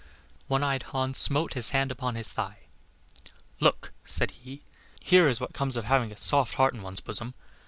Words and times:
One 0.47 0.63
eyed 0.63 0.81
Hans 0.97 1.19
smote 1.19 1.53
his 1.53 1.69
hand 1.69 1.91
upon 1.91 2.15
his 2.15 2.33
thigh. 2.33 2.61
Look 3.59 3.93
said 4.03 4.31
he, 4.31 4.63
"here 4.99 5.27
is 5.27 5.39
what 5.39 5.53
comes 5.53 5.77
of 5.77 5.85
having 5.85 6.11
a 6.11 6.17
soft 6.17 6.55
heart 6.55 6.73
in 6.73 6.81
one's 6.81 7.01
bosom. 7.01 7.35